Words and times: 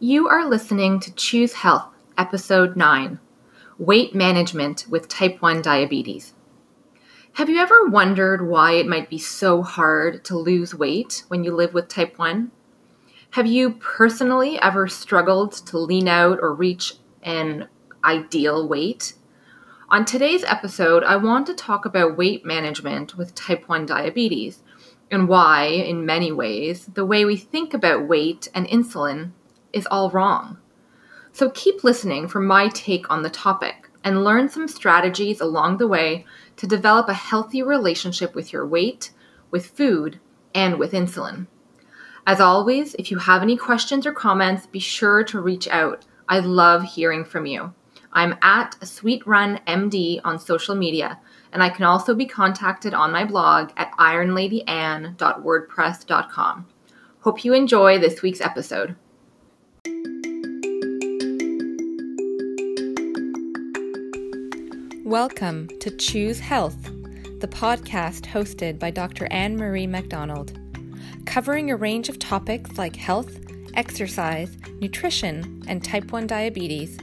You 0.00 0.28
are 0.28 0.48
listening 0.48 1.00
to 1.00 1.14
Choose 1.16 1.54
Health, 1.54 1.92
Episode 2.16 2.76
9 2.76 3.18
Weight 3.78 4.14
Management 4.14 4.86
with 4.88 5.08
Type 5.08 5.42
1 5.42 5.60
Diabetes. 5.60 6.34
Have 7.32 7.50
you 7.50 7.58
ever 7.58 7.84
wondered 7.84 8.46
why 8.46 8.74
it 8.74 8.86
might 8.86 9.10
be 9.10 9.18
so 9.18 9.64
hard 9.64 10.24
to 10.26 10.38
lose 10.38 10.72
weight 10.72 11.24
when 11.26 11.42
you 11.42 11.52
live 11.52 11.74
with 11.74 11.88
type 11.88 12.16
1? 12.16 12.52
Have 13.30 13.48
you 13.48 13.72
personally 13.72 14.56
ever 14.62 14.86
struggled 14.86 15.50
to 15.66 15.78
lean 15.78 16.06
out 16.06 16.38
or 16.40 16.54
reach 16.54 16.94
an 17.24 17.66
ideal 18.04 18.68
weight? 18.68 19.14
On 19.88 20.04
today's 20.04 20.44
episode, 20.44 21.02
I 21.02 21.16
want 21.16 21.44
to 21.48 21.54
talk 21.54 21.84
about 21.84 22.16
weight 22.16 22.46
management 22.46 23.16
with 23.16 23.34
type 23.34 23.68
1 23.68 23.84
diabetes 23.86 24.62
and 25.10 25.26
why, 25.26 25.64
in 25.64 26.06
many 26.06 26.30
ways, 26.30 26.86
the 26.86 27.04
way 27.04 27.24
we 27.24 27.36
think 27.36 27.74
about 27.74 28.06
weight 28.06 28.46
and 28.54 28.64
insulin 28.68 29.32
is 29.78 29.88
all 29.90 30.10
wrong. 30.10 30.58
So 31.32 31.50
keep 31.50 31.84
listening 31.84 32.28
for 32.28 32.40
my 32.40 32.68
take 32.68 33.10
on 33.10 33.22
the 33.22 33.30
topic 33.30 33.88
and 34.04 34.24
learn 34.24 34.48
some 34.48 34.68
strategies 34.68 35.40
along 35.40 35.78
the 35.78 35.88
way 35.88 36.24
to 36.56 36.66
develop 36.66 37.08
a 37.08 37.14
healthy 37.14 37.62
relationship 37.62 38.34
with 38.34 38.52
your 38.52 38.66
weight, 38.66 39.12
with 39.50 39.66
food, 39.66 40.18
and 40.54 40.78
with 40.78 40.92
insulin. 40.92 41.46
As 42.26 42.40
always, 42.40 42.94
if 42.94 43.10
you 43.10 43.18
have 43.18 43.42
any 43.42 43.56
questions 43.56 44.06
or 44.06 44.12
comments, 44.12 44.66
be 44.66 44.80
sure 44.80 45.24
to 45.24 45.40
reach 45.40 45.66
out. 45.68 46.04
I 46.28 46.40
love 46.40 46.82
hearing 46.82 47.24
from 47.24 47.46
you. 47.46 47.72
I'm 48.12 48.36
at 48.42 48.76
SweetRunMD 48.80 50.20
on 50.24 50.38
social 50.38 50.74
media, 50.74 51.18
and 51.52 51.62
I 51.62 51.70
can 51.70 51.84
also 51.84 52.14
be 52.14 52.26
contacted 52.26 52.92
on 52.94 53.12
my 53.12 53.24
blog 53.24 53.70
at 53.76 53.92
ironladyanne.wordpress.com. 53.92 56.66
Hope 57.20 57.44
you 57.44 57.52
enjoy 57.54 57.98
this 57.98 58.22
week's 58.22 58.40
episode. 58.40 58.96
Welcome 65.08 65.68
to 65.80 65.90
Choose 65.90 66.38
Health, 66.38 66.76
the 67.40 67.48
podcast 67.48 68.26
hosted 68.26 68.78
by 68.78 68.90
Dr. 68.90 69.26
Anne 69.30 69.56
Marie 69.56 69.86
MacDonald, 69.86 70.60
covering 71.24 71.70
a 71.70 71.76
range 71.76 72.10
of 72.10 72.18
topics 72.18 72.76
like 72.76 72.94
health, 72.94 73.40
exercise, 73.72 74.58
nutrition, 74.82 75.64
and 75.66 75.82
type 75.82 76.12
1 76.12 76.26
diabetes. 76.26 76.98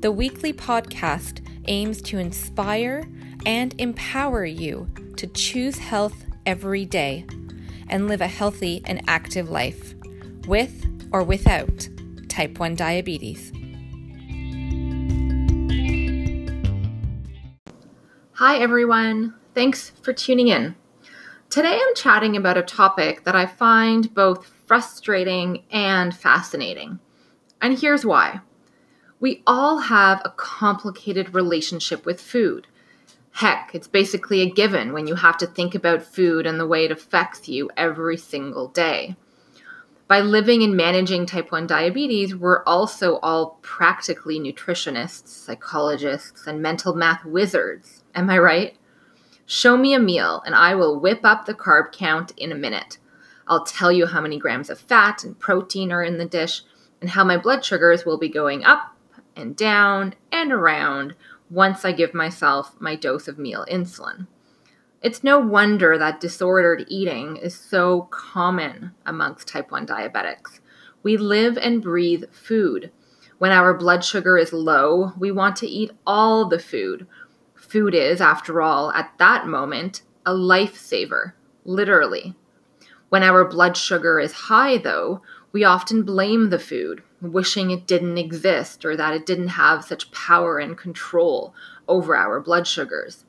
The 0.00 0.10
weekly 0.10 0.54
podcast 0.54 1.46
aims 1.66 2.00
to 2.00 2.16
inspire 2.16 3.06
and 3.44 3.78
empower 3.78 4.46
you 4.46 4.88
to 5.18 5.26
choose 5.26 5.76
health 5.76 6.24
every 6.46 6.86
day 6.86 7.26
and 7.90 8.08
live 8.08 8.22
a 8.22 8.26
healthy 8.26 8.80
and 8.86 9.02
active 9.06 9.50
life 9.50 9.94
with 10.46 10.86
or 11.12 11.22
without 11.22 11.90
type 12.30 12.58
1 12.58 12.74
diabetes. 12.74 13.52
Hi, 18.40 18.56
everyone. 18.56 19.34
Thanks 19.54 19.90
for 20.00 20.14
tuning 20.14 20.48
in. 20.48 20.74
Today 21.50 21.78
I'm 21.78 21.94
chatting 21.94 22.38
about 22.38 22.56
a 22.56 22.62
topic 22.62 23.24
that 23.24 23.36
I 23.36 23.44
find 23.44 24.14
both 24.14 24.46
frustrating 24.64 25.64
and 25.70 26.16
fascinating. 26.16 27.00
And 27.60 27.78
here's 27.78 28.06
why. 28.06 28.40
We 29.20 29.42
all 29.46 29.76
have 29.76 30.22
a 30.24 30.32
complicated 30.38 31.34
relationship 31.34 32.06
with 32.06 32.18
food. 32.18 32.66
Heck, 33.32 33.74
it's 33.74 33.86
basically 33.86 34.40
a 34.40 34.50
given 34.50 34.94
when 34.94 35.06
you 35.06 35.16
have 35.16 35.36
to 35.36 35.46
think 35.46 35.74
about 35.74 36.02
food 36.02 36.46
and 36.46 36.58
the 36.58 36.66
way 36.66 36.86
it 36.86 36.90
affects 36.90 37.46
you 37.46 37.68
every 37.76 38.16
single 38.16 38.68
day. 38.68 39.16
By 40.08 40.20
living 40.20 40.62
and 40.62 40.74
managing 40.74 41.26
type 41.26 41.52
1 41.52 41.66
diabetes, 41.66 42.34
we're 42.34 42.64
also 42.64 43.18
all 43.18 43.58
practically 43.60 44.40
nutritionists, 44.40 45.28
psychologists, 45.28 46.46
and 46.46 46.62
mental 46.62 46.94
math 46.94 47.26
wizards 47.26 47.99
Am 48.14 48.28
I 48.30 48.38
right? 48.38 48.76
Show 49.46 49.76
me 49.76 49.94
a 49.94 49.98
meal 49.98 50.42
and 50.46 50.54
I 50.54 50.74
will 50.74 51.00
whip 51.00 51.20
up 51.24 51.46
the 51.46 51.54
carb 51.54 51.92
count 51.92 52.32
in 52.36 52.52
a 52.52 52.56
minute. 52.56 52.98
I'll 53.46 53.64
tell 53.64 53.90
you 53.90 54.06
how 54.06 54.20
many 54.20 54.38
grams 54.38 54.70
of 54.70 54.78
fat 54.78 55.24
and 55.24 55.38
protein 55.38 55.90
are 55.90 56.04
in 56.04 56.18
the 56.18 56.24
dish 56.24 56.62
and 57.00 57.10
how 57.10 57.24
my 57.24 57.36
blood 57.36 57.64
sugars 57.64 58.04
will 58.04 58.18
be 58.18 58.28
going 58.28 58.64
up 58.64 58.96
and 59.34 59.56
down 59.56 60.14
and 60.30 60.52
around 60.52 61.14
once 61.50 61.84
I 61.84 61.92
give 61.92 62.14
myself 62.14 62.80
my 62.80 62.94
dose 62.94 63.26
of 63.26 63.38
meal 63.38 63.66
insulin. 63.70 64.26
It's 65.02 65.24
no 65.24 65.38
wonder 65.38 65.96
that 65.96 66.20
disordered 66.20 66.84
eating 66.88 67.36
is 67.36 67.54
so 67.54 68.02
common 68.10 68.92
amongst 69.06 69.48
type 69.48 69.70
1 69.70 69.86
diabetics. 69.86 70.60
We 71.02 71.16
live 71.16 71.56
and 71.56 71.82
breathe 71.82 72.24
food. 72.30 72.92
When 73.38 73.50
our 73.50 73.72
blood 73.72 74.04
sugar 74.04 74.36
is 74.36 74.52
low, 74.52 75.12
we 75.18 75.32
want 75.32 75.56
to 75.56 75.66
eat 75.66 75.92
all 76.06 76.46
the 76.46 76.58
food 76.58 77.06
food 77.70 77.94
is, 77.94 78.20
after 78.20 78.60
all, 78.60 78.92
at 78.92 79.12
that 79.18 79.46
moment, 79.46 80.02
a 80.26 80.32
lifesaver, 80.32 81.32
literally. 81.64 82.34
When 83.08 83.22
our 83.22 83.44
blood 83.44 83.76
sugar 83.76 84.18
is 84.18 84.32
high, 84.32 84.78
though, 84.78 85.22
we 85.52 85.64
often 85.64 86.02
blame 86.02 86.50
the 86.50 86.58
food, 86.58 87.02
wishing 87.20 87.70
it 87.70 87.86
didn't 87.86 88.18
exist 88.18 88.84
or 88.84 88.96
that 88.96 89.14
it 89.14 89.26
didn't 89.26 89.48
have 89.48 89.84
such 89.84 90.12
power 90.12 90.58
and 90.58 90.76
control 90.76 91.54
over 91.88 92.16
our 92.16 92.40
blood 92.40 92.66
sugars. 92.66 93.24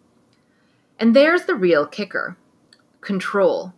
And 1.00 1.16
there's 1.16 1.46
the 1.46 1.56
real 1.56 1.88
kicker 1.88 2.38
control. 3.02 3.74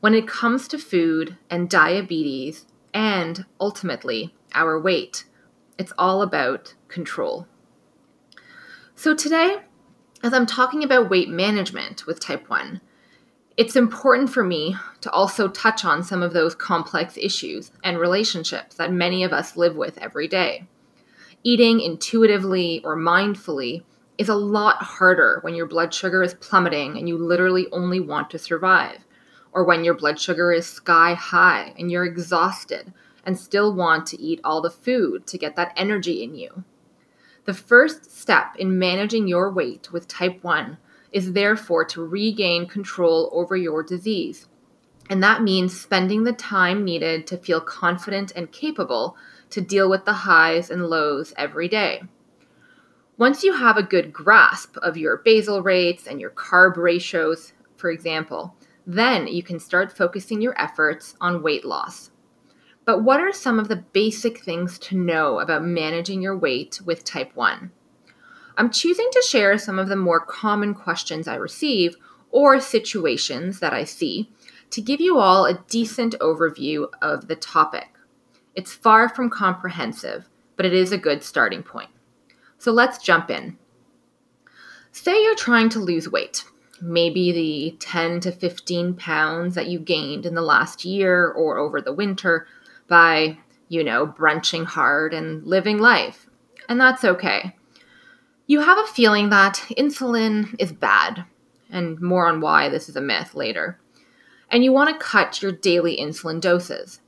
When 0.00 0.14
it 0.14 0.28
comes 0.28 0.68
to 0.68 0.78
food 0.78 1.36
and 1.50 1.68
diabetes, 1.68 2.66
and 2.94 3.44
ultimately 3.60 4.34
our 4.54 4.80
weight, 4.80 5.24
it's 5.78 5.92
all 5.98 6.22
about 6.22 6.74
control. 6.88 7.46
So 8.94 9.14
today, 9.14 9.58
as 10.26 10.32
I'm 10.32 10.44
talking 10.44 10.82
about 10.82 11.08
weight 11.08 11.28
management 11.28 12.04
with 12.04 12.18
type 12.18 12.50
1, 12.50 12.80
it's 13.56 13.76
important 13.76 14.28
for 14.28 14.42
me 14.42 14.74
to 15.00 15.10
also 15.12 15.46
touch 15.46 15.84
on 15.84 16.02
some 16.02 16.20
of 16.20 16.32
those 16.32 16.56
complex 16.56 17.16
issues 17.16 17.70
and 17.84 17.96
relationships 17.96 18.74
that 18.74 18.90
many 18.90 19.22
of 19.22 19.32
us 19.32 19.56
live 19.56 19.76
with 19.76 19.96
every 19.98 20.26
day. 20.26 20.66
Eating 21.44 21.80
intuitively 21.80 22.82
or 22.82 22.96
mindfully 22.96 23.84
is 24.18 24.28
a 24.28 24.34
lot 24.34 24.82
harder 24.82 25.38
when 25.42 25.54
your 25.54 25.66
blood 25.66 25.94
sugar 25.94 26.24
is 26.24 26.34
plummeting 26.34 26.98
and 26.98 27.08
you 27.08 27.16
literally 27.16 27.68
only 27.70 28.00
want 28.00 28.28
to 28.30 28.38
survive, 28.38 29.04
or 29.52 29.62
when 29.62 29.84
your 29.84 29.94
blood 29.94 30.18
sugar 30.18 30.52
is 30.52 30.66
sky 30.66 31.14
high 31.14 31.72
and 31.78 31.88
you're 31.92 32.04
exhausted 32.04 32.92
and 33.24 33.38
still 33.38 33.72
want 33.72 34.08
to 34.08 34.20
eat 34.20 34.40
all 34.42 34.60
the 34.60 34.70
food 34.70 35.24
to 35.28 35.38
get 35.38 35.54
that 35.54 35.72
energy 35.76 36.24
in 36.24 36.34
you. 36.34 36.64
The 37.46 37.54
first 37.54 38.10
step 38.10 38.56
in 38.58 38.76
managing 38.76 39.28
your 39.28 39.52
weight 39.52 39.92
with 39.92 40.08
type 40.08 40.42
1 40.42 40.78
is 41.12 41.32
therefore 41.32 41.84
to 41.84 42.04
regain 42.04 42.66
control 42.66 43.30
over 43.32 43.56
your 43.56 43.84
disease. 43.84 44.48
And 45.08 45.22
that 45.22 45.44
means 45.44 45.80
spending 45.80 46.24
the 46.24 46.32
time 46.32 46.84
needed 46.84 47.24
to 47.28 47.38
feel 47.38 47.60
confident 47.60 48.32
and 48.34 48.50
capable 48.50 49.16
to 49.50 49.60
deal 49.60 49.88
with 49.88 50.04
the 50.04 50.12
highs 50.12 50.70
and 50.70 50.86
lows 50.86 51.32
every 51.36 51.68
day. 51.68 52.02
Once 53.16 53.44
you 53.44 53.52
have 53.52 53.76
a 53.76 53.82
good 53.82 54.12
grasp 54.12 54.76
of 54.78 54.96
your 54.96 55.18
basal 55.18 55.62
rates 55.62 56.08
and 56.08 56.20
your 56.20 56.30
carb 56.30 56.76
ratios, 56.76 57.52
for 57.76 57.90
example, 57.90 58.56
then 58.84 59.28
you 59.28 59.44
can 59.44 59.60
start 59.60 59.96
focusing 59.96 60.42
your 60.42 60.60
efforts 60.60 61.14
on 61.20 61.42
weight 61.42 61.64
loss. 61.64 62.10
But 62.86 63.02
what 63.02 63.20
are 63.20 63.32
some 63.32 63.58
of 63.58 63.68
the 63.68 63.84
basic 63.92 64.38
things 64.38 64.78
to 64.78 64.96
know 64.96 65.40
about 65.40 65.64
managing 65.64 66.22
your 66.22 66.38
weight 66.38 66.80
with 66.84 67.04
type 67.04 67.34
1? 67.34 67.72
I'm 68.56 68.70
choosing 68.70 69.08
to 69.12 69.22
share 69.28 69.58
some 69.58 69.78
of 69.78 69.88
the 69.88 69.96
more 69.96 70.24
common 70.24 70.72
questions 70.72 71.28
I 71.28 71.34
receive 71.34 71.96
or 72.30 72.60
situations 72.60 73.58
that 73.60 73.74
I 73.74 73.84
see 73.84 74.30
to 74.70 74.80
give 74.80 75.00
you 75.00 75.18
all 75.18 75.46
a 75.46 75.62
decent 75.68 76.14
overview 76.20 76.86
of 77.02 77.28
the 77.28 77.36
topic. 77.36 77.88
It's 78.54 78.72
far 78.72 79.08
from 79.08 79.30
comprehensive, 79.30 80.28
but 80.56 80.64
it 80.64 80.72
is 80.72 80.92
a 80.92 80.98
good 80.98 81.22
starting 81.22 81.62
point. 81.62 81.90
So 82.58 82.72
let's 82.72 82.98
jump 82.98 83.30
in. 83.30 83.58
Say 84.92 85.22
you're 85.22 85.34
trying 85.34 85.68
to 85.70 85.78
lose 85.78 86.10
weight, 86.10 86.44
maybe 86.80 87.32
the 87.32 87.76
10 87.78 88.20
to 88.20 88.32
15 88.32 88.94
pounds 88.94 89.54
that 89.56 89.66
you 89.66 89.78
gained 89.78 90.24
in 90.24 90.34
the 90.34 90.40
last 90.40 90.84
year 90.84 91.28
or 91.28 91.58
over 91.58 91.80
the 91.80 91.92
winter 91.92 92.46
by, 92.88 93.38
you 93.68 93.82
know, 93.82 94.06
brunching 94.06 94.64
hard 94.64 95.12
and 95.12 95.44
living 95.44 95.78
life. 95.78 96.28
And 96.68 96.80
that's 96.80 97.04
okay. 97.04 97.54
You 98.46 98.60
have 98.60 98.78
a 98.78 98.86
feeling 98.86 99.30
that 99.30 99.64
insulin 99.76 100.54
is 100.58 100.72
bad, 100.72 101.24
and 101.70 102.00
more 102.00 102.28
on 102.28 102.40
why 102.40 102.68
this 102.68 102.88
is 102.88 102.96
a 102.96 103.00
myth 103.00 103.34
later. 103.34 103.80
And 104.50 104.62
you 104.62 104.72
want 104.72 104.90
to 104.90 105.04
cut 105.04 105.42
your 105.42 105.52
daily 105.52 105.96
insulin 105.96 106.40
doses. 106.40 107.00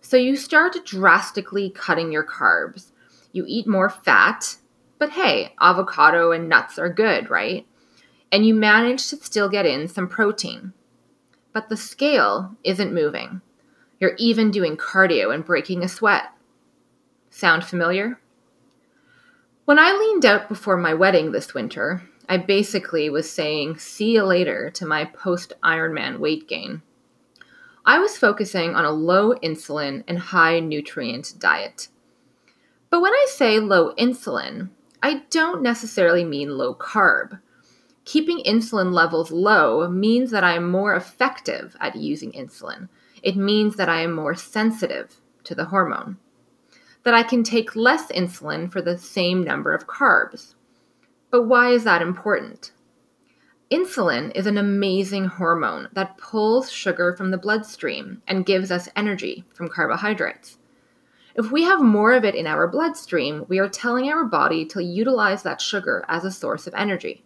So 0.00 0.16
you 0.16 0.36
start 0.36 0.76
drastically 0.84 1.70
cutting 1.70 2.12
your 2.12 2.24
carbs. 2.24 2.92
You 3.32 3.44
eat 3.48 3.66
more 3.66 3.90
fat, 3.90 4.56
but 4.98 5.10
hey, 5.10 5.54
avocado 5.60 6.30
and 6.30 6.48
nuts 6.48 6.78
are 6.78 6.88
good, 6.88 7.28
right? 7.28 7.66
And 8.30 8.46
you 8.46 8.54
manage 8.54 9.08
to 9.08 9.16
still 9.16 9.48
get 9.48 9.66
in 9.66 9.88
some 9.88 10.08
protein. 10.08 10.72
But 11.52 11.68
the 11.68 11.76
scale 11.76 12.56
isn't 12.62 12.94
moving. 12.94 13.40
You're 13.98 14.16
even 14.18 14.50
doing 14.50 14.76
cardio 14.76 15.34
and 15.34 15.44
breaking 15.44 15.82
a 15.82 15.88
sweat. 15.88 16.24
Sound 17.30 17.64
familiar? 17.64 18.20
When 19.64 19.78
I 19.78 19.92
leaned 19.92 20.24
out 20.24 20.48
before 20.48 20.76
my 20.76 20.94
wedding 20.94 21.32
this 21.32 21.54
winter, 21.54 22.02
I 22.28 22.36
basically 22.36 23.08
was 23.08 23.30
saying 23.30 23.78
see 23.78 24.14
you 24.14 24.24
later 24.24 24.70
to 24.70 24.86
my 24.86 25.04
post 25.04 25.52
Ironman 25.62 26.18
weight 26.18 26.48
gain. 26.48 26.82
I 27.84 27.98
was 27.98 28.18
focusing 28.18 28.74
on 28.74 28.84
a 28.84 28.90
low 28.90 29.34
insulin 29.34 30.02
and 30.08 30.18
high 30.18 30.60
nutrient 30.60 31.34
diet. 31.38 31.88
But 32.90 33.00
when 33.00 33.12
I 33.12 33.26
say 33.28 33.58
low 33.60 33.94
insulin, 33.94 34.70
I 35.02 35.22
don't 35.30 35.62
necessarily 35.62 36.24
mean 36.24 36.58
low 36.58 36.74
carb. 36.74 37.40
Keeping 38.04 38.42
insulin 38.44 38.92
levels 38.92 39.30
low 39.30 39.88
means 39.88 40.30
that 40.30 40.44
I 40.44 40.54
am 40.54 40.70
more 40.70 40.94
effective 40.94 41.76
at 41.80 41.96
using 41.96 42.32
insulin. 42.32 42.88
It 43.26 43.34
means 43.34 43.74
that 43.74 43.88
I 43.88 44.02
am 44.02 44.12
more 44.12 44.36
sensitive 44.36 45.20
to 45.42 45.56
the 45.56 45.64
hormone. 45.64 46.18
That 47.02 47.12
I 47.12 47.24
can 47.24 47.42
take 47.42 47.74
less 47.74 48.06
insulin 48.12 48.70
for 48.70 48.80
the 48.80 48.96
same 48.96 49.42
number 49.42 49.74
of 49.74 49.88
carbs. 49.88 50.54
But 51.32 51.42
why 51.42 51.70
is 51.70 51.82
that 51.82 52.02
important? 52.02 52.70
Insulin 53.68 54.30
is 54.36 54.46
an 54.46 54.56
amazing 54.56 55.24
hormone 55.24 55.88
that 55.92 56.18
pulls 56.18 56.70
sugar 56.70 57.16
from 57.16 57.32
the 57.32 57.36
bloodstream 57.36 58.22
and 58.28 58.46
gives 58.46 58.70
us 58.70 58.88
energy 58.94 59.44
from 59.52 59.70
carbohydrates. 59.70 60.58
If 61.34 61.50
we 61.50 61.64
have 61.64 61.82
more 61.82 62.12
of 62.12 62.24
it 62.24 62.36
in 62.36 62.46
our 62.46 62.68
bloodstream, 62.68 63.44
we 63.48 63.58
are 63.58 63.68
telling 63.68 64.08
our 64.08 64.24
body 64.24 64.64
to 64.66 64.84
utilize 64.84 65.42
that 65.42 65.60
sugar 65.60 66.04
as 66.06 66.24
a 66.24 66.30
source 66.30 66.68
of 66.68 66.74
energy. 66.74 67.24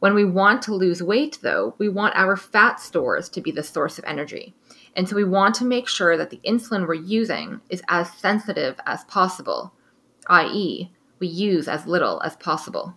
When 0.00 0.14
we 0.14 0.24
want 0.24 0.62
to 0.62 0.74
lose 0.74 1.00
weight, 1.00 1.38
though, 1.42 1.76
we 1.78 1.88
want 1.88 2.16
our 2.16 2.36
fat 2.36 2.80
stores 2.80 3.28
to 3.28 3.40
be 3.40 3.52
the 3.52 3.62
source 3.62 3.98
of 3.98 4.04
energy. 4.04 4.54
And 4.96 5.06
so 5.06 5.14
we 5.14 5.24
want 5.24 5.54
to 5.56 5.64
make 5.64 5.88
sure 5.88 6.16
that 6.16 6.30
the 6.30 6.40
insulin 6.44 6.88
we're 6.88 6.94
using 6.94 7.60
is 7.68 7.82
as 7.88 8.10
sensitive 8.14 8.80
as 8.86 9.04
possible, 9.04 9.74
i.e., 10.28 10.90
we 11.18 11.26
use 11.28 11.68
as 11.68 11.86
little 11.86 12.20
as 12.22 12.34
possible. 12.36 12.96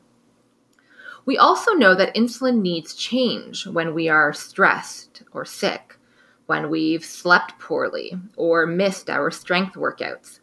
We 1.26 1.38
also 1.38 1.74
know 1.74 1.94
that 1.96 2.16
insulin 2.16 2.62
needs 2.62 2.96
change 2.96 3.68
when 3.68 3.94
we 3.94 4.08
are 4.08 4.32
stressed 4.32 5.24
or 5.34 5.44
sick, 5.44 5.98
when 6.46 6.70
we've 6.70 7.04
slept 7.04 7.60
poorly 7.60 8.14
or 8.38 8.66
missed 8.66 9.10
our 9.10 9.30
strength 9.30 9.76
workouts. 9.76 10.40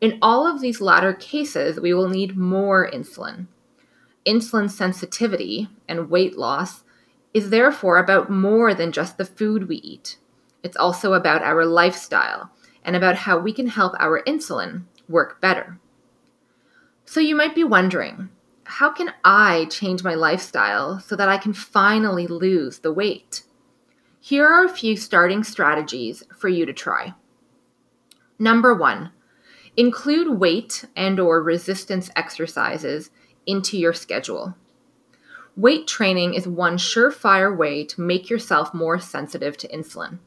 In 0.00 0.18
all 0.20 0.48
of 0.48 0.60
these 0.60 0.80
latter 0.80 1.14
cases, 1.14 1.78
we 1.78 1.94
will 1.94 2.08
need 2.08 2.36
more 2.36 2.90
insulin. 2.90 3.46
Insulin 4.26 4.68
sensitivity 4.68 5.68
and 5.88 6.10
weight 6.10 6.36
loss 6.36 6.82
is 7.32 7.50
therefore 7.50 7.98
about 7.98 8.28
more 8.28 8.74
than 8.74 8.90
just 8.90 9.16
the 9.16 9.24
food 9.24 9.68
we 9.68 9.76
eat. 9.76 10.18
It's 10.62 10.76
also 10.76 11.14
about 11.14 11.42
our 11.42 11.64
lifestyle 11.64 12.50
and 12.84 12.96
about 12.96 13.16
how 13.16 13.38
we 13.38 13.52
can 13.52 13.68
help 13.68 13.94
our 13.98 14.22
insulin 14.22 14.84
work 15.08 15.40
better. 15.40 15.78
So 17.04 17.20
you 17.20 17.34
might 17.34 17.54
be 17.54 17.64
wondering 17.64 18.30
how 18.64 18.90
can 18.90 19.12
I 19.24 19.66
change 19.66 20.02
my 20.02 20.14
lifestyle 20.14 21.00
so 21.00 21.16
that 21.16 21.28
I 21.28 21.36
can 21.36 21.52
finally 21.52 22.26
lose 22.26 22.78
the 22.78 22.92
weight? 22.92 23.42
Here 24.20 24.46
are 24.46 24.64
a 24.64 24.68
few 24.68 24.96
starting 24.96 25.42
strategies 25.42 26.22
for 26.38 26.48
you 26.48 26.64
to 26.64 26.72
try. 26.72 27.14
Number 28.38 28.74
1, 28.74 29.10
include 29.76 30.38
weight 30.38 30.84
and 30.96 31.18
or 31.18 31.42
resistance 31.42 32.10
exercises 32.16 33.10
into 33.46 33.76
your 33.76 33.92
schedule. 33.92 34.54
Weight 35.56 35.86
training 35.86 36.34
is 36.34 36.48
one 36.48 36.76
surefire 36.76 37.54
way 37.54 37.84
to 37.84 38.00
make 38.00 38.30
yourself 38.30 38.72
more 38.72 38.98
sensitive 38.98 39.56
to 39.58 39.68
insulin. 39.68 40.18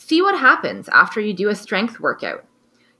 See 0.00 0.22
what 0.22 0.38
happens 0.38 0.88
after 0.88 1.20
you 1.20 1.34
do 1.34 1.50
a 1.50 1.54
strength 1.54 2.00
workout 2.00 2.44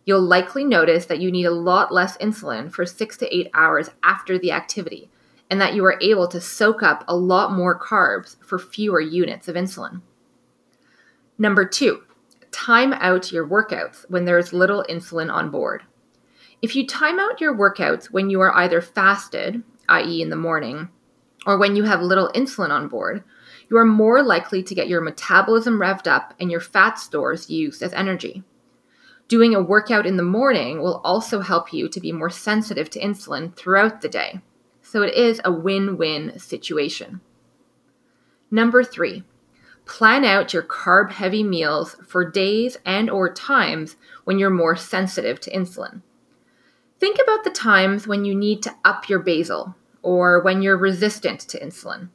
you'll 0.05 0.21
likely 0.21 0.65
notice 0.65 1.07
that 1.07 1.21
you 1.21 1.31
need 1.31 1.45
a 1.45 1.53
lot 1.53 1.93
less 1.93 2.17
insulin 2.19 2.69
for 2.73 2.85
six 2.85 3.17
to 3.19 3.33
eight 3.33 3.49
hours 3.55 3.91
after 4.03 4.39
the 4.39 4.51
activity, 4.51 5.09
and 5.49 5.61
that 5.61 5.75
you 5.75 5.85
are 5.85 6.01
able 6.01 6.27
to 6.29 6.41
soak 6.41 6.83
up 6.83 7.05
a 7.07 7.17
lot 7.17 7.53
more 7.53 7.79
carbs 7.79 8.35
for 8.45 8.59
fewer 8.59 9.01
units 9.01 9.47
of 9.47 9.55
insulin. 9.55 10.01
Number 11.39 11.65
two, 11.65 12.03
time 12.51 12.93
out 12.95 13.31
your 13.31 13.47
workouts 13.47 14.05
when 14.09 14.25
there 14.25 14.39
is 14.39 14.53
little 14.53 14.85
insulin 14.89 15.33
on 15.33 15.51
board. 15.51 15.83
If 16.61 16.75
you 16.75 16.87
time 16.87 17.19
out 17.19 17.41
your 17.41 17.55
workouts 17.55 18.07
when 18.07 18.31
you 18.31 18.41
are 18.41 18.55
either 18.57 18.83
fasted, 18.83 19.63
i.e., 19.89 20.23
in 20.23 20.31
the 20.31 20.37
morning, 20.37 20.89
or 21.47 21.57
when 21.57 21.75
you 21.77 21.85
have 21.85 22.03
little 22.03 22.31
insulin 22.35 22.71
on 22.71 22.89
board, 22.89 23.23
you 23.71 23.77
are 23.77 23.85
more 23.85 24.23
likely 24.23 24.63
to 24.65 24.75
get 24.75 24.89
your 24.89 25.01
metabolism 25.01 25.79
revved 25.79 26.09
up 26.09 26.35
and 26.41 26.51
your 26.51 26.61
fat 26.61 26.99
stores 26.99 27.49
used 27.49 27.83
as 27.83 27.93
energy. 27.93 28.43
Doing 29.29 29.55
a 29.55 29.63
workout 29.63 30.07
in 30.07 30.17
the 30.17 30.25
morning 30.25 30.83
will 30.83 31.01
also 31.05 31.41
help 31.41 31.73
you 31.73 31.89
to 31.89 32.01
be 32.01 32.11
more 32.11 32.31
sensitive 32.31 32.91
to 32.91 33.01
insulin 33.01 33.55
throughout 33.55 34.01
the 34.01 34.09
day. 34.09 34.41
So 34.83 35.03
it 35.03 35.15
is 35.15 35.41
a 35.45 35.53
win 35.53 35.97
win 35.97 36.37
situation. 36.37 37.21
Number 38.51 38.83
three, 38.83 39.23
plan 39.85 40.25
out 40.25 40.53
your 40.53 40.65
carb 40.65 41.13
heavy 41.13 41.45
meals 41.45 41.95
for 42.05 42.29
days 42.29 42.77
and 42.85 43.09
or 43.09 43.33
times 43.33 43.95
when 44.25 44.41
you're 44.41 44.51
more 44.51 44.75
sensitive 44.75 45.39
to 45.43 45.51
insulin. 45.53 46.03
Think 46.99 47.19
about 47.23 47.45
the 47.45 47.51
times 47.51 48.09
when 48.09 48.25
you 48.25 48.35
need 48.35 48.63
to 48.65 48.75
up 48.85 49.09
your 49.09 49.21
basal 49.21 49.77
or 50.03 50.43
when 50.43 50.61
you're 50.61 50.77
resistant 50.77 51.41
to 51.41 51.61
insulin. 51.61 52.09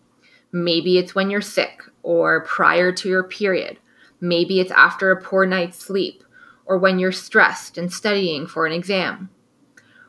Maybe 0.56 0.98
it's 0.98 1.14
when 1.14 1.30
you're 1.30 1.42
sick 1.42 1.82
or 2.02 2.46
prior 2.46 2.94
to 2.94 3.10
your 3.10 3.26
period. 3.26 3.78
Maybe 4.22 4.62
it's 4.62 4.72
after 4.72 5.12
a 5.12 5.22
poor 5.22 5.46
night's 5.46 5.78
sleep 5.78 6.24
or 6.66 6.78
when 6.78 6.98
you're 6.98 7.12
stressed 7.12 7.78
and 7.78 7.92
studying 7.92 8.48
for 8.48 8.66
an 8.66 8.72
exam. 8.72 9.30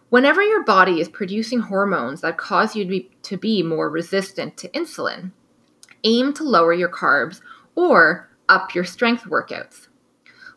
Whenever 0.08 0.40
your 0.40 0.62
body 0.62 1.00
is 1.00 1.08
producing 1.08 1.58
hormones 1.58 2.20
that 2.20 2.38
cause 2.38 2.76
you 2.76 2.84
to 2.84 2.88
be, 2.90 3.10
to 3.22 3.36
be 3.36 3.60
more 3.64 3.90
resistant 3.90 4.56
to 4.58 4.68
insulin, 4.68 5.32
aim 6.04 6.32
to 6.34 6.44
lower 6.44 6.72
your 6.72 6.90
carbs 6.90 7.40
or 7.74 8.30
up 8.48 8.72
your 8.72 8.84
strength 8.84 9.24
workouts. 9.24 9.88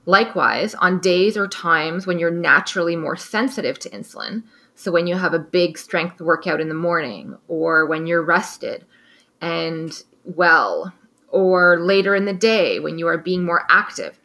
Likewise, 0.06 0.76
on 0.76 1.00
days 1.00 1.36
or 1.36 1.48
times 1.48 2.06
when 2.06 2.20
you're 2.20 2.30
naturally 2.30 2.96
more 2.96 3.18
sensitive 3.18 3.80
to 3.80 3.90
insulin, 3.90 4.44
so 4.76 4.92
when 4.92 5.08
you 5.08 5.16
have 5.16 5.34
a 5.34 5.40
big 5.40 5.80
strength 5.80 6.22
workout 6.22 6.62
in 6.62 6.70
the 6.70 6.76
morning, 6.76 7.36
or 7.48 7.88
when 7.88 8.06
you're 8.06 8.24
rested 8.24 8.86
and 9.42 10.04
well, 10.24 10.94
or 11.30 11.80
later 11.80 12.16
in 12.16 12.26
the 12.26 12.34
day 12.34 12.80
when 12.80 12.98
you 13.00 13.08
are 13.08 13.18
being 13.18 13.46
more 13.46 13.66
active, 13.70 14.20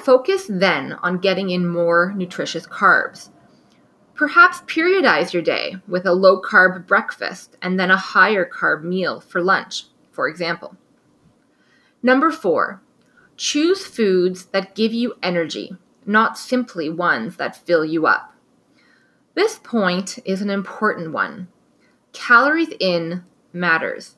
Focus 0.00 0.46
then 0.48 0.92
on 1.02 1.18
getting 1.18 1.50
in 1.50 1.68
more 1.68 2.12
nutritious 2.16 2.66
carbs. 2.66 3.30
Perhaps 4.14 4.60
periodize 4.62 5.32
your 5.32 5.42
day 5.42 5.76
with 5.86 6.06
a 6.06 6.12
low 6.12 6.40
carb 6.40 6.86
breakfast 6.86 7.56
and 7.62 7.78
then 7.78 7.90
a 7.90 7.96
higher 7.96 8.48
carb 8.48 8.82
meal 8.82 9.20
for 9.20 9.40
lunch, 9.40 9.84
for 10.10 10.28
example. 10.28 10.76
Number 12.02 12.30
four, 12.30 12.80
choose 13.36 13.86
foods 13.86 14.46
that 14.46 14.74
give 14.74 14.92
you 14.92 15.14
energy, 15.22 15.76
not 16.06 16.38
simply 16.38 16.88
ones 16.88 17.36
that 17.36 17.56
fill 17.56 17.84
you 17.84 18.06
up. 18.06 18.34
This 19.34 19.58
point 19.58 20.18
is 20.24 20.42
an 20.42 20.50
important 20.50 21.12
one. 21.12 21.48
Calories 22.12 22.72
in 22.80 23.24
matters, 23.52 24.16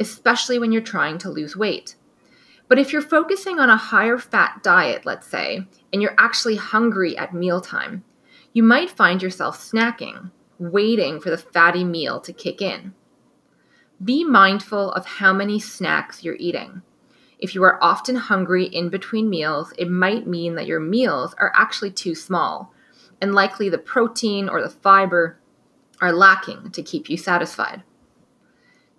especially 0.00 0.58
when 0.58 0.72
you're 0.72 0.82
trying 0.82 1.18
to 1.18 1.30
lose 1.30 1.56
weight. 1.56 1.96
But 2.68 2.78
if 2.78 2.92
you're 2.92 3.02
focusing 3.02 3.58
on 3.58 3.70
a 3.70 3.76
higher 3.76 4.18
fat 4.18 4.62
diet, 4.62 5.06
let's 5.06 5.26
say, 5.26 5.66
and 5.92 6.02
you're 6.02 6.14
actually 6.18 6.56
hungry 6.56 7.16
at 7.16 7.32
mealtime, 7.34 8.04
you 8.52 8.62
might 8.62 8.90
find 8.90 9.22
yourself 9.22 9.58
snacking, 9.58 10.30
waiting 10.58 11.20
for 11.20 11.30
the 11.30 11.38
fatty 11.38 11.84
meal 11.84 12.20
to 12.20 12.32
kick 12.32 12.60
in. 12.60 12.94
Be 14.02 14.22
mindful 14.22 14.92
of 14.92 15.06
how 15.06 15.32
many 15.32 15.58
snacks 15.58 16.22
you're 16.22 16.36
eating. 16.38 16.82
If 17.38 17.54
you 17.54 17.62
are 17.64 17.82
often 17.82 18.16
hungry 18.16 18.64
in 18.64 18.90
between 18.90 19.30
meals, 19.30 19.72
it 19.78 19.88
might 19.88 20.26
mean 20.26 20.54
that 20.56 20.66
your 20.66 20.80
meals 20.80 21.34
are 21.38 21.52
actually 21.56 21.92
too 21.92 22.14
small, 22.14 22.74
and 23.20 23.34
likely 23.34 23.68
the 23.68 23.78
protein 23.78 24.48
or 24.48 24.60
the 24.60 24.68
fiber 24.68 25.38
are 26.00 26.12
lacking 26.12 26.70
to 26.72 26.82
keep 26.82 27.08
you 27.08 27.16
satisfied. 27.16 27.82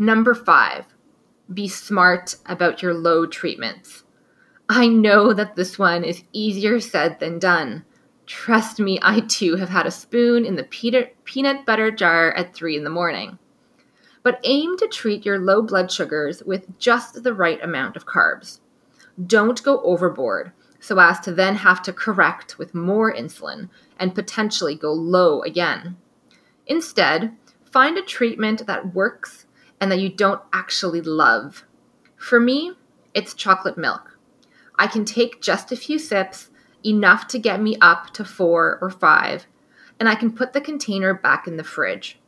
Number 0.02 0.34
five, 0.34 0.86
be 1.54 1.68
smart 1.68 2.38
about 2.46 2.82
your 2.82 2.94
low 2.94 3.26
treatments. 3.26 4.06
I 4.70 4.88
know 4.88 5.34
that 5.34 5.58
this 5.58 5.78
one 5.78 6.06
is 6.06 6.24
easier 6.32 6.80
said 6.80 7.20
than 7.20 7.38
done. 7.38 7.84
Trust 8.26 8.80
me, 8.80 8.98
I 9.02 9.20
too 9.20 9.58
have 9.58 9.68
had 9.68 9.86
a 9.86 9.92
spoon 9.92 10.46
in 10.46 10.56
the 10.56 10.64
peanut 10.64 11.66
butter 11.66 11.92
jar 11.92 12.32
at 12.32 12.54
3 12.54 12.78
in 12.78 12.86
the 12.86 12.90
morning. 12.90 13.40
But 14.24 14.40
aim 14.46 14.78
to 14.78 14.88
treat 14.88 15.26
your 15.26 15.38
low 15.38 15.62
blood 15.62 15.92
sugars 15.92 16.44
with 16.46 16.80
just 16.80 17.24
the 17.24 17.34
right 17.34 17.62
amount 17.62 17.98
of 17.98 18.06
carbs. 18.06 18.62
Don't 19.26 19.62
go 19.64 19.82
overboard 19.82 20.54
so 20.80 20.98
as 21.00 21.20
to 21.22 21.34
then 21.34 21.56
have 21.56 21.82
to 21.82 21.92
correct 21.92 22.58
with 22.58 22.74
more 22.74 23.14
insulin 23.14 23.70
and 24.00 24.16
potentially 24.16 24.76
go 24.76 24.94
low 24.94 25.42
again. 25.42 25.98
Instead, 26.68 27.36
find 27.66 27.98
a 27.98 28.02
treatment 28.02 28.66
that 28.66 28.94
works 28.94 29.46
and 29.80 29.92
that 29.92 30.00
you 30.00 30.10
don't 30.10 30.42
actually 30.54 31.02
love. 31.02 31.64
For 32.18 32.40
me, 32.40 32.74
it's 33.14 33.34
chocolate 33.34 33.78
milk. 33.78 34.18
I 34.78 34.88
can 34.88 35.06
take 35.06 35.42
just 35.42 35.72
a 35.72 35.78
few 35.78 36.00
sips, 36.00 36.50
enough 36.86 37.28
to 37.28 37.40
get 37.40 37.62
me 37.62 37.78
up 37.82 38.14
to 38.14 38.24
four 38.24 38.78
or 38.82 38.90
five, 38.90 39.46
and 40.00 40.08
I 40.08 40.16
can 40.16 40.32
put 40.32 40.54
the 40.54 40.62
container 40.62 41.14
back 41.14 41.48
in 41.48 41.58
the 41.58 41.64
fridge. 41.64 42.20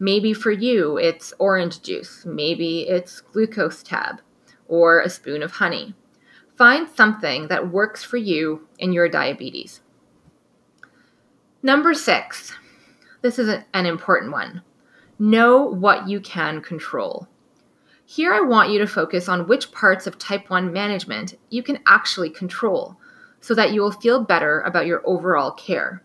Maybe 0.00 0.32
for 0.32 0.50
you, 0.50 0.96
it's 0.96 1.32
orange 1.38 1.82
juice. 1.82 2.24
Maybe 2.24 2.88
it's 2.88 3.20
glucose 3.20 3.82
tab 3.82 4.20
or 4.68 5.00
a 5.00 5.10
spoon 5.10 5.42
of 5.42 5.52
honey. 5.52 5.94
Find 6.56 6.88
something 6.88 7.48
that 7.48 7.70
works 7.70 8.04
for 8.04 8.16
you 8.16 8.68
and 8.80 8.92
your 8.92 9.08
diabetes. 9.08 9.80
Number 11.62 11.94
six, 11.94 12.52
this 13.22 13.38
is 13.38 13.62
an 13.72 13.86
important 13.86 14.32
one. 14.32 14.62
Know 15.20 15.64
what 15.64 16.08
you 16.08 16.20
can 16.20 16.62
control. 16.62 17.26
Here, 18.06 18.32
I 18.32 18.40
want 18.40 18.70
you 18.70 18.78
to 18.78 18.86
focus 18.86 19.28
on 19.28 19.48
which 19.48 19.72
parts 19.72 20.06
of 20.06 20.16
type 20.16 20.48
1 20.48 20.72
management 20.72 21.36
you 21.50 21.64
can 21.64 21.80
actually 21.86 22.30
control 22.30 22.96
so 23.40 23.52
that 23.54 23.72
you 23.72 23.80
will 23.80 23.90
feel 23.90 24.22
better 24.22 24.60
about 24.60 24.86
your 24.86 25.02
overall 25.04 25.50
care. 25.50 26.04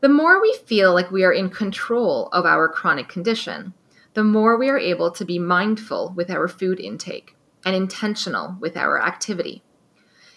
The 0.00 0.10
more 0.10 0.42
we 0.42 0.54
feel 0.66 0.92
like 0.92 1.10
we 1.10 1.24
are 1.24 1.32
in 1.32 1.48
control 1.48 2.28
of 2.32 2.44
our 2.44 2.68
chronic 2.68 3.08
condition, 3.08 3.72
the 4.12 4.24
more 4.24 4.58
we 4.58 4.68
are 4.68 4.78
able 4.78 5.10
to 5.12 5.24
be 5.24 5.38
mindful 5.38 6.12
with 6.14 6.30
our 6.30 6.48
food 6.48 6.78
intake 6.80 7.34
and 7.64 7.74
intentional 7.74 8.58
with 8.60 8.76
our 8.76 9.00
activity. 9.00 9.62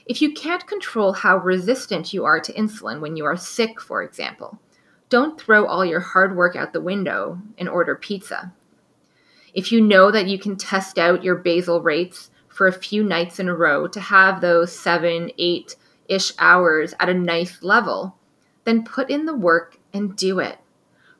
If 0.06 0.22
you 0.22 0.34
can't 0.34 0.66
control 0.66 1.12
how 1.12 1.38
resistant 1.38 2.14
you 2.14 2.24
are 2.24 2.40
to 2.40 2.54
insulin 2.54 3.02
when 3.02 3.18
you 3.18 3.26
are 3.26 3.36
sick, 3.36 3.82
for 3.82 4.02
example, 4.02 4.62
don't 5.10 5.40
throw 5.40 5.66
all 5.66 5.86
your 5.86 6.00
hard 6.00 6.36
work 6.36 6.56
out 6.56 6.74
the 6.74 6.82
window 6.82 7.40
and 7.58 7.70
order 7.70 7.96
pizza. 7.96 8.54
If 9.54 9.72
you 9.72 9.80
know 9.80 10.12
that 10.12 10.28
you 10.28 10.38
can 10.38 10.58
test 10.58 10.98
out 10.98 11.24
your 11.24 11.36
basal 11.36 11.82
rates 11.82 12.30
for 12.48 12.68
a 12.68 12.74
few 12.74 13.04
nights 13.04 13.40
in 13.40 13.48
a 13.48 13.56
row 13.56 13.88
to 13.88 14.00
have 14.00 14.42
those 14.42 14.78
seven, 14.78 15.32
eight 15.38 15.76
ish 16.08 16.34
hours 16.40 16.94
at 17.00 17.10
a 17.10 17.14
nice 17.14 17.62
level, 17.64 18.18
then 18.64 18.84
put 18.84 19.10
in 19.10 19.26
the 19.26 19.36
work 19.36 19.78
and 19.94 20.16
do 20.16 20.40
it. 20.40 20.58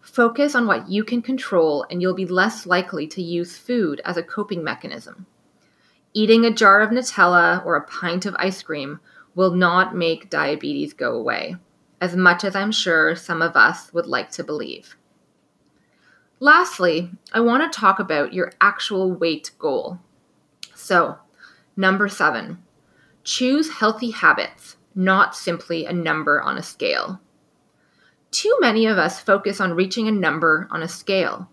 Focus 0.02 0.54
on 0.56 0.68
what 0.68 0.90
you 0.90 1.04
can 1.04 1.22
control, 1.22 1.86
and 1.90 2.02
you'll 2.02 2.14
be 2.14 2.28
less 2.28 2.66
likely 2.66 3.08
to 3.08 3.22
use 3.22 3.58
food 3.58 4.02
as 4.06 4.18
a 4.18 4.24
coping 4.24 4.64
mechanism. 4.64 5.26
Eating 6.14 6.46
a 6.46 6.52
jar 6.52 6.82
of 6.82 6.92
Nutella 6.92 7.66
or 7.66 7.76
a 7.76 7.88
pint 7.88 8.26
of 8.26 8.36
ice 8.38 8.62
cream 8.62 9.00
will 9.34 9.52
not 9.52 9.96
make 9.96 10.30
diabetes 10.30 10.94
go 10.94 11.16
away, 11.16 11.56
as 12.02 12.16
much 12.16 12.44
as 12.44 12.56
I'm 12.56 12.72
sure 12.72 13.16
some 13.16 13.42
of 13.42 13.56
us 13.56 13.94
would 13.94 14.06
like 14.06 14.32
to 14.32 14.44
believe. 14.44 14.96
Lastly, 16.40 17.12
I 17.34 17.40
want 17.40 17.72
to 17.72 17.80
talk 17.80 18.00
about 18.00 18.34
your 18.34 18.52
actual 18.60 19.14
weight 19.14 19.52
goal. 19.58 20.00
So, 20.74 21.18
number 21.78 22.10
seven, 22.10 22.62
choose 23.24 23.72
healthy 23.72 24.12
habits, 24.12 24.76
not 24.94 25.36
simply 25.36 25.86
a 25.86 25.94
number 25.94 26.42
on 26.42 26.58
a 26.58 26.64
scale. 26.64 27.20
Too 28.32 28.56
many 28.60 28.86
of 28.86 28.98
us 28.98 29.22
focus 29.22 29.62
on 29.62 29.76
reaching 29.76 30.10
a 30.10 30.12
number 30.12 30.68
on 30.70 30.84
a 30.84 30.90
scale. 30.90 31.50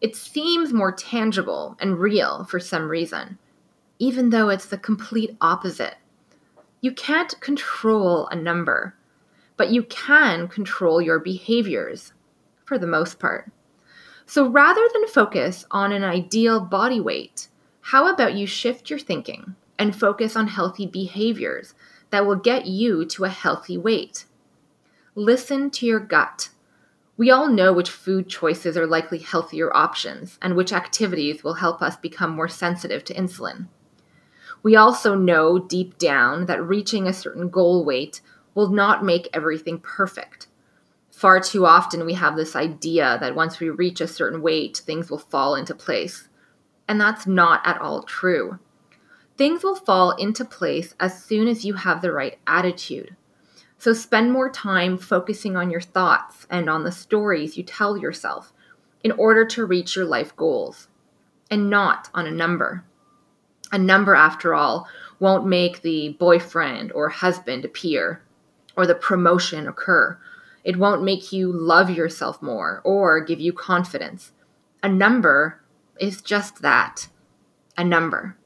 It 0.00 0.14
seems 0.14 0.72
more 0.72 0.92
tangible 0.92 1.76
and 1.80 1.98
real 1.98 2.44
for 2.44 2.60
some 2.60 2.88
reason, 2.88 3.36
even 3.98 4.30
though 4.30 4.48
it's 4.48 4.66
the 4.66 4.78
complete 4.78 5.36
opposite. 5.40 5.96
You 6.80 6.92
can't 6.92 7.38
control 7.40 8.28
a 8.28 8.36
number, 8.36 8.94
but 9.60 9.70
you 9.70 9.82
can 9.82 10.48
control 10.48 11.02
your 11.02 11.18
behaviors 11.18 12.14
for 12.64 12.78
the 12.78 12.86
most 12.86 13.18
part. 13.18 13.52
So 14.24 14.48
rather 14.48 14.80
than 14.94 15.06
focus 15.06 15.66
on 15.70 15.92
an 15.92 16.02
ideal 16.02 16.60
body 16.60 16.98
weight, 16.98 17.48
how 17.82 18.10
about 18.10 18.32
you 18.32 18.46
shift 18.46 18.88
your 18.88 18.98
thinking 18.98 19.56
and 19.78 19.94
focus 19.94 20.34
on 20.34 20.48
healthy 20.48 20.86
behaviors 20.86 21.74
that 22.08 22.24
will 22.24 22.36
get 22.36 22.64
you 22.64 23.04
to 23.04 23.24
a 23.24 23.28
healthy 23.28 23.76
weight? 23.76 24.24
Listen 25.14 25.70
to 25.72 25.84
your 25.84 26.00
gut. 26.00 26.48
We 27.18 27.30
all 27.30 27.46
know 27.46 27.74
which 27.74 27.90
food 27.90 28.30
choices 28.30 28.78
are 28.78 28.86
likely 28.86 29.18
healthier 29.18 29.70
options 29.76 30.38
and 30.40 30.56
which 30.56 30.72
activities 30.72 31.44
will 31.44 31.60
help 31.60 31.82
us 31.82 31.98
become 31.98 32.30
more 32.30 32.48
sensitive 32.48 33.04
to 33.04 33.14
insulin. 33.14 33.68
We 34.62 34.74
also 34.74 35.14
know 35.14 35.58
deep 35.58 35.98
down 35.98 36.46
that 36.46 36.64
reaching 36.64 37.06
a 37.06 37.12
certain 37.12 37.50
goal 37.50 37.84
weight 37.84 38.22
will 38.54 38.70
not 38.70 39.04
make 39.04 39.28
everything 39.32 39.78
perfect. 39.78 40.46
Far 41.10 41.40
too 41.40 41.66
often, 41.66 42.06
we 42.06 42.14
have 42.14 42.36
this 42.36 42.56
idea 42.56 43.18
that 43.20 43.34
once 43.34 43.60
we 43.60 43.68
reach 43.68 44.00
a 44.00 44.06
certain 44.06 44.40
weight, 44.40 44.78
things 44.78 45.10
will 45.10 45.18
fall 45.18 45.54
into 45.54 45.74
place. 45.74 46.28
And 46.88 47.00
that's 47.00 47.26
not 47.26 47.60
at 47.64 47.80
all 47.80 48.02
true. 48.02 48.58
Things 49.36 49.62
will 49.62 49.76
fall 49.76 50.12
into 50.12 50.44
place 50.44 50.94
as 50.98 51.22
soon 51.22 51.48
as 51.48 51.64
you 51.64 51.74
have 51.74 52.02
the 52.02 52.12
right 52.12 52.38
attitude. 52.46 53.16
So 53.78 53.92
spend 53.92 54.32
more 54.32 54.50
time 54.50 54.98
focusing 54.98 55.56
on 55.56 55.70
your 55.70 55.80
thoughts 55.80 56.46
and 56.50 56.68
on 56.68 56.84
the 56.84 56.92
stories 56.92 57.56
you 57.56 57.62
tell 57.62 57.96
yourself 57.96 58.52
in 59.02 59.12
order 59.12 59.46
to 59.46 59.64
reach 59.64 59.96
your 59.96 60.04
life 60.04 60.36
goals, 60.36 60.88
and 61.50 61.70
not 61.70 62.10
on 62.12 62.26
a 62.26 62.30
number. 62.30 62.84
A 63.72 63.78
number, 63.78 64.14
after 64.14 64.54
all, 64.54 64.86
won't 65.18 65.46
make 65.46 65.80
the 65.82 66.10
boyfriend 66.18 66.92
or 66.92 67.08
husband 67.08 67.64
appear 67.64 68.22
or 68.80 68.86
the 68.86 68.94
promotion 68.94 69.68
occur. 69.68 70.18
It 70.64 70.78
won't 70.78 71.02
make 71.02 71.32
you 71.32 71.52
love 71.52 71.90
yourself 71.90 72.40
more 72.40 72.80
or 72.82 73.20
give 73.20 73.40
you 73.40 73.52
confidence. 73.52 74.32
A 74.82 74.88
number 74.88 75.60
is 75.98 76.22
just 76.22 76.62
that 76.62 77.08
a 77.76 77.84
number. 77.84 78.36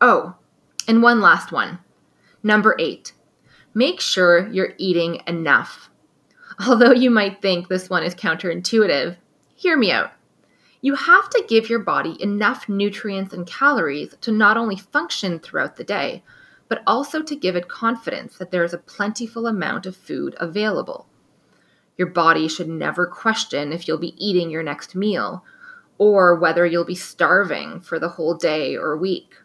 Oh, 0.00 0.36
and 0.88 1.02
one 1.02 1.20
last 1.20 1.52
one. 1.52 1.80
Number 2.42 2.74
eight 2.78 3.12
make 3.74 4.00
sure 4.00 4.48
you're 4.48 4.74
eating 4.78 5.20
enough. 5.26 5.90
Although 6.66 6.92
you 6.92 7.10
might 7.10 7.42
think 7.42 7.68
this 7.68 7.90
one 7.90 8.04
is 8.04 8.14
counterintuitive, 8.14 9.16
hear 9.56 9.76
me 9.76 9.90
out. 9.90 10.12
You 10.80 10.94
have 10.94 11.28
to 11.30 11.44
give 11.48 11.68
your 11.68 11.80
body 11.80 12.16
enough 12.22 12.68
nutrients 12.68 13.34
and 13.34 13.46
calories 13.46 14.14
to 14.20 14.30
not 14.30 14.56
only 14.56 14.76
function 14.76 15.40
throughout 15.40 15.76
the 15.76 15.82
day, 15.82 16.22
but 16.68 16.82
also 16.86 17.22
to 17.22 17.36
give 17.36 17.56
it 17.56 17.68
confidence 17.68 18.36
that 18.38 18.50
there 18.50 18.64
is 18.64 18.72
a 18.72 18.78
plentiful 18.78 19.46
amount 19.46 19.86
of 19.86 19.96
food 19.96 20.34
available. 20.38 21.06
Your 21.96 22.08
body 22.08 22.48
should 22.48 22.68
never 22.68 23.06
question 23.06 23.72
if 23.72 23.86
you'll 23.86 23.98
be 23.98 24.14
eating 24.24 24.50
your 24.50 24.62
next 24.62 24.94
meal 24.94 25.44
or 25.98 26.34
whether 26.34 26.66
you'll 26.66 26.84
be 26.84 26.94
starving 26.94 27.80
for 27.80 27.98
the 27.98 28.10
whole 28.10 28.34
day 28.34 28.76
or 28.76 28.96
week. 28.96 29.36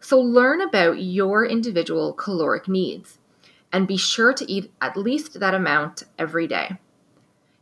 So 0.00 0.20
learn 0.20 0.60
about 0.60 1.00
your 1.00 1.46
individual 1.46 2.12
caloric 2.12 2.68
needs 2.68 3.18
and 3.72 3.88
be 3.88 3.96
sure 3.96 4.34
to 4.34 4.50
eat 4.50 4.70
at 4.80 4.96
least 4.96 5.40
that 5.40 5.54
amount 5.54 6.02
every 6.18 6.46
day. 6.46 6.76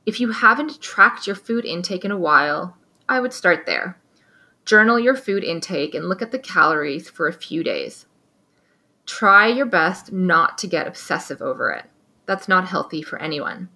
If 0.05 0.19
you 0.19 0.33
haven't 0.33 0.81
tracked 0.81 1.29
your 1.29 1.37
food 1.37 1.65
intake 1.65 2.05
in 2.05 2.11
a 2.11 2.19
while, 2.19 2.77
I 3.09 3.21
would 3.21 3.33
start 3.33 3.67
there. 3.67 3.99
Journal 4.65 4.99
your 4.99 5.15
food 5.15 5.45
intake 5.45 5.95
and 5.95 6.09
look 6.09 6.21
at 6.21 6.33
the 6.33 6.39
calories 6.39 7.09
for 7.09 7.29
a 7.29 7.33
few 7.33 7.63
days. 7.63 8.07
Try 9.07 9.49
your 9.49 9.67
best 9.67 10.13
not 10.13 10.59
to 10.59 10.67
get 10.67 10.87
obsessive 10.87 11.43
over 11.43 11.71
it. 11.71 11.85
That's 12.27 12.49
not 12.49 12.69
healthy 12.69 13.03
for 13.03 13.21
anyone. 13.21 13.69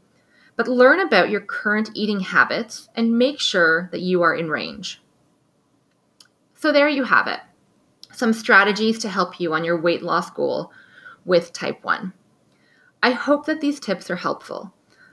But 0.56 0.68
learn 0.68 1.00
about 1.00 1.30
your 1.30 1.40
current 1.40 1.90
eating 1.95 2.21
habits 2.21 2.88
and 2.95 3.18
make 3.18 3.40
sure 3.40 3.88
that 3.92 4.00
you 4.00 4.23
are 4.23 4.35
in 4.35 4.49
range. 4.49 5.02
So, 6.54 6.73
there 6.73 6.88
you 6.88 7.04
have 7.04 7.26
it 7.26 7.40
some 8.16 8.33
strategies 8.33 8.99
to 8.99 9.11
help 9.11 9.38
you 9.38 9.52
on 9.52 9.62
your 9.62 9.78
weight 9.78 10.02
loss 10.02 10.30
goal 10.30 10.73
with 11.26 11.52
type 11.52 11.85
1. 11.85 12.14
I 13.02 13.11
hope 13.11 13.45
that 13.45 13.61
these 13.61 13.78
tips 13.78 14.11
are 14.11 14.16
helpful. 14.16 14.73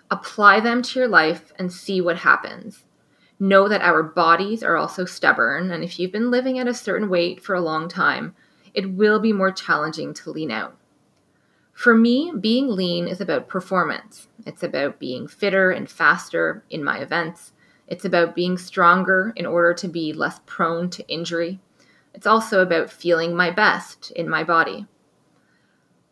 Apply 0.10 0.62
them 0.62 0.82
to 0.82 1.00
your 1.00 1.10
life 1.10 1.51
and 1.60 1.72
see 1.72 2.00
what 2.00 2.20
happens. 2.20 2.86
Know 3.39 3.67
that 3.67 3.82
our 3.82 4.03
bodies 4.03 4.63
are 4.63 4.77
also 4.77 5.03
stubborn, 5.03 5.70
and 5.70 5.84
if 5.84 6.00
you've 6.00 6.13
been 6.13 6.32
living 6.32 6.60
at 6.60 6.67
a 6.67 6.74
certain 6.74 7.10
weight 7.10 7.43
for 7.43 7.55
a 7.55 7.62
long 7.62 7.89
time, 7.89 8.36
it 8.74 8.94
will 8.94 9.20
be 9.20 9.34
more 9.34 9.51
challenging 9.51 10.13
to 10.15 10.32
lean 10.32 10.51
out. 10.51 10.77
For 11.74 11.96
me, 11.96 12.32
being 12.39 12.68
lean 12.68 13.08
is 13.08 13.20
about 13.20 13.50
performance. 13.50 14.27
It's 14.46 14.63
about 14.63 15.00
being 15.00 15.27
fitter 15.27 15.72
and 15.72 15.89
faster 15.89 16.63
in 16.70 16.84
my 16.84 17.00
events. 17.00 17.51
It's 17.88 18.06
about 18.06 18.36
being 18.36 18.58
stronger 18.58 19.34
in 19.36 19.46
order 19.46 19.74
to 19.74 19.88
be 19.88 20.13
less 20.13 20.39
prone 20.46 20.89
to 20.92 21.08
injury. 21.08 21.60
It's 22.13 22.27
also 22.27 22.62
about 22.62 22.92
feeling 22.92 23.36
my 23.36 23.50
best 23.50 24.12
in 24.12 24.30
my 24.30 24.44
body. 24.44 24.86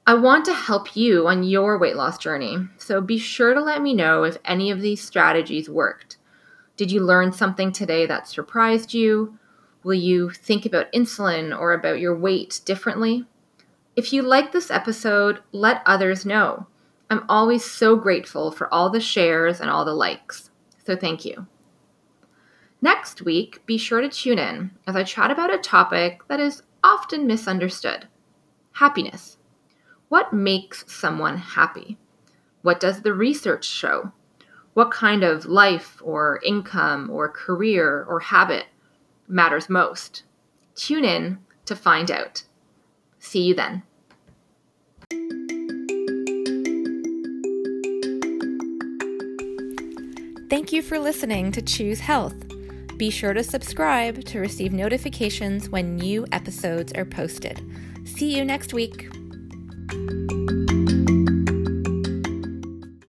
I 0.05 0.15
want 0.15 0.45
to 0.45 0.53
help 0.53 0.95
you 0.95 1.27
on 1.27 1.43
your 1.43 1.77
weight 1.77 1.95
loss 1.95 2.17
journey, 2.17 2.57
so 2.77 2.99
be 3.01 3.19
sure 3.19 3.53
to 3.53 3.61
let 3.61 3.83
me 3.83 3.93
know 3.93 4.23
if 4.23 4.37
any 4.43 4.71
of 4.71 4.81
these 4.81 4.99
strategies 5.01 5.69
worked. 5.69 6.17
Did 6.75 6.91
you 6.91 7.01
learn 7.01 7.31
something 7.31 7.71
today 7.71 8.07
that 8.07 8.27
surprised 8.27 8.95
you? 8.95 9.37
Will 9.83 9.95
you 9.95 10.29
think 10.29 10.65
about 10.65 10.91
insulin 10.93 11.57
or 11.57 11.73
about 11.73 11.99
your 11.99 12.15
weight 12.15 12.61
differently? 12.65 13.25
If 13.95 14.13
you 14.13 14.21
like 14.21 14.51
this 14.51 14.69
episode, 14.69 15.39
let 15.51 15.81
others 15.85 16.25
know. 16.25 16.67
I'm 17.09 17.25
always 17.27 17.65
so 17.65 17.95
grateful 17.95 18.51
for 18.51 18.71
all 18.73 18.89
the 18.89 19.01
shares 19.01 19.59
and 19.59 19.69
all 19.69 19.83
the 19.83 19.93
likes, 19.93 20.49
so 20.85 20.95
thank 20.95 21.25
you. 21.25 21.47
Next 22.81 23.21
week, 23.21 23.65
be 23.65 23.77
sure 23.77 24.01
to 24.01 24.09
tune 24.09 24.39
in 24.39 24.71
as 24.87 24.95
I 24.95 25.03
chat 25.03 25.29
about 25.29 25.53
a 25.53 25.57
topic 25.57 26.21
that 26.27 26.39
is 26.39 26.63
often 26.83 27.27
misunderstood 27.27 28.07
happiness. 28.73 29.37
What 30.09 30.33
makes 30.33 30.85
someone 30.91 31.37
happy? 31.37 31.97
What 32.61 32.79
does 32.79 33.01
the 33.01 33.13
research 33.13 33.65
show? 33.65 34.11
What 34.73 34.91
kind 34.91 35.23
of 35.23 35.45
life 35.45 36.01
or 36.03 36.39
income 36.45 37.09
or 37.09 37.27
career 37.29 38.05
or 38.07 38.19
habit 38.19 38.65
matters 39.31 39.69
most? 39.69 40.23
Tune 40.75 41.05
in 41.05 41.39
to 41.65 41.75
find 41.75 42.11
out. 42.11 42.43
See 43.19 43.43
you 43.43 43.55
then. 43.55 43.83
Thank 50.49 50.73
you 50.73 50.81
for 50.81 50.99
listening 50.99 51.51
to 51.53 51.61
Choose 51.61 52.01
Health. 52.01 52.35
Be 52.97 53.09
sure 53.09 53.33
to 53.33 53.43
subscribe 53.43 54.25
to 54.25 54.39
receive 54.39 54.73
notifications 54.73 55.69
when 55.69 55.95
new 55.95 56.25
episodes 56.31 56.91
are 56.93 57.05
posted. 57.05 57.65
See 58.03 58.35
you 58.35 58.43
next 58.43 58.73
week. 58.73 59.09